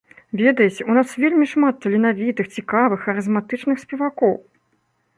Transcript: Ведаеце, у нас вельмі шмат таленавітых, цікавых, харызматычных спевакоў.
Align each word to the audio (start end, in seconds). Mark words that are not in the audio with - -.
Ведаеце, 0.39 0.81
у 0.91 0.95
нас 0.99 1.13
вельмі 1.25 1.45
шмат 1.53 1.75
таленавітых, 1.85 2.51
цікавых, 2.57 2.99
харызматычных 3.07 3.77
спевакоў. 3.87 4.35